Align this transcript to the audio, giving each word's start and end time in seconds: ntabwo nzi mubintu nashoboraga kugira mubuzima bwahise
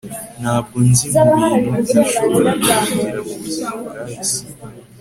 ntabwo 0.41 0.77
nzi 0.89 1.05
mubintu 1.27 1.91
nashoboraga 1.97 2.73
kugira 2.87 3.19
mubuzima 3.27 3.69
bwahise 3.79 4.41